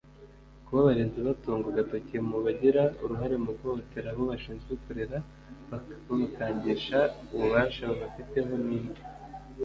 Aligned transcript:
Kuba 0.65 0.79
abarezi 0.81 1.19
batungwa 1.27 1.67
agatoki 1.73 2.15
mu 2.29 2.37
bagira 2.45 2.83
uruhare 3.03 3.35
mu 3.43 3.51
guhohotera 3.57 4.07
abo 4.13 4.23
bashinzwe 4.31 4.73
kurera 4.83 5.17
babakangisha 5.69 6.99
ububasha 7.33 7.83
babafiteho 7.89 8.53
n’indi 8.67 9.01